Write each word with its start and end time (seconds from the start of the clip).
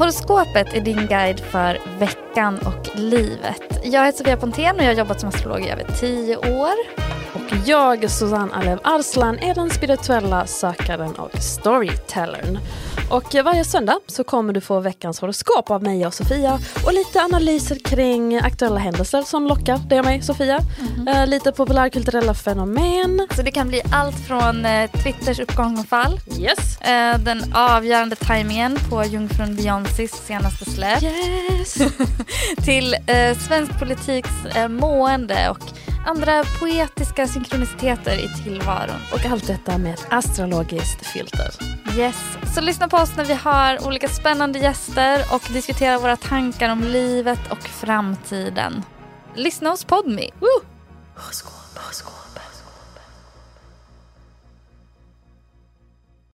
Horoskopet 0.00 0.74
är 0.74 0.80
din 0.80 1.06
guide 1.06 1.40
för 1.40 1.78
veckan 1.98 2.58
och 2.58 2.98
livet. 2.98 3.80
Jag 3.82 4.04
heter 4.06 4.18
Sofia 4.18 4.36
Pontén 4.36 4.76
och 4.76 4.82
jag 4.82 4.86
har 4.86 4.94
jobbat 4.94 5.20
som 5.20 5.28
astrolog 5.28 5.60
i 5.60 5.68
över 5.70 5.84
tio 6.00 6.36
år. 6.36 6.74
Jag, 7.66 8.10
Susanne 8.10 8.54
Alev 8.54 8.78
Arslan, 8.84 9.38
är 9.38 9.54
den 9.54 9.70
spirituella 9.70 10.46
sökaren 10.46 11.14
och 11.14 11.42
storytellern. 11.42 12.58
Och 13.10 13.34
varje 13.44 13.64
söndag 13.64 14.00
så 14.06 14.24
kommer 14.24 14.52
du 14.52 14.60
få 14.60 14.80
veckans 14.80 15.20
horoskop 15.20 15.70
av 15.70 15.82
mig 15.82 16.06
och 16.06 16.14
Sofia 16.14 16.58
och 16.86 16.92
lite 16.92 17.20
analyser 17.20 17.78
kring 17.84 18.36
aktuella 18.36 18.78
händelser 18.78 19.22
som 19.22 19.46
lockar 19.46 19.78
dig 19.78 19.98
och 19.98 20.04
mig, 20.04 20.22
Sofia. 20.22 20.58
Mm. 21.06 21.28
lite 21.28 21.52
populärkulturella 21.52 22.34
fenomen. 22.34 23.26
Så 23.36 23.42
det 23.42 23.50
kan 23.50 23.68
bli 23.68 23.82
allt 23.92 24.26
från 24.26 24.64
eh, 24.64 24.90
Twitters 24.90 25.40
uppgång 25.40 25.78
och 25.78 25.86
fall, 25.86 26.20
yes. 26.38 26.80
eh, 26.80 27.18
den 27.18 27.54
avgörande 27.54 28.16
tajmingen 28.16 28.78
på 28.90 29.04
jungfrun 29.04 29.56
Beyoncés 29.56 30.26
senaste 30.26 30.64
släpp, 30.64 31.02
yes. 31.02 31.74
till 32.64 32.94
eh, 32.94 33.38
svensk 33.38 33.78
politiks 33.78 34.30
eh, 34.54 34.68
mående 34.68 35.50
och 35.50 35.89
andra 36.06 36.44
poetiska 36.60 37.26
synkroniciteter 37.26 38.18
i 38.18 38.28
tillvaron. 38.44 39.00
Och 39.12 39.26
allt 39.26 39.46
detta 39.46 39.78
med 39.78 39.94
ett 39.94 40.06
astrologiskt 40.10 41.06
filter. 41.06 41.50
Yes, 41.96 42.16
så 42.54 42.60
lyssna 42.60 42.88
på 42.88 42.96
oss 42.96 43.16
när 43.16 43.24
vi 43.24 43.34
har 43.34 43.86
olika 43.86 44.08
spännande 44.08 44.58
gäster 44.58 45.24
och 45.32 45.42
diskuterar 45.52 45.98
våra 45.98 46.16
tankar 46.16 46.72
om 46.72 46.82
livet 46.84 47.40
och 47.50 47.62
framtiden. 47.62 48.82
Lyssna 49.34 49.70
hos 49.70 49.84
Podme. 49.84 50.30
Woo! 50.40 50.48
Horoskop, 51.16 51.78
horoskop. 51.78 52.39